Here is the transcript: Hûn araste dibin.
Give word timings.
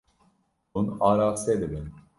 Hûn 0.73 0.87
araste 1.07 1.61
dibin. 1.61 1.87